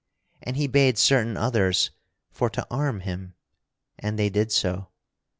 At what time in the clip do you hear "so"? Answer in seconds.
4.51-4.89